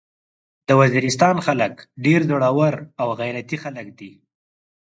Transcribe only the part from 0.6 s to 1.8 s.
د وزيرستان خلک